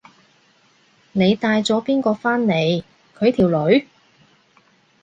[1.11, 2.83] 你帶咗邊個返嚟？
[3.19, 3.87] 佢條女？